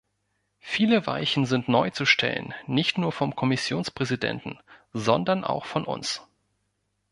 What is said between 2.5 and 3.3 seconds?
nicht nur